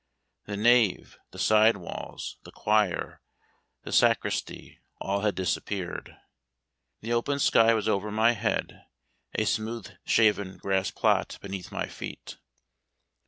The 0.45 0.57
nave, 0.57 1.19
the 1.29 1.37
side 1.37 1.77
walls, 1.77 2.37
the 2.41 2.51
choir, 2.51 3.21
the 3.83 3.91
sacristy, 3.91 4.79
all 4.99 5.19
had 5.21 5.35
disappeared. 5.35 6.17
The 7.01 7.13
open 7.13 7.37
sky 7.37 7.75
was 7.75 7.87
over 7.87 8.09
my 8.09 8.31
head, 8.31 8.85
a 9.35 9.45
smooth 9.45 9.91
shaven 10.03 10.57
grass 10.57 10.89
plot 10.89 11.37
beneath 11.39 11.71
my 11.71 11.85
feet. 11.85 12.37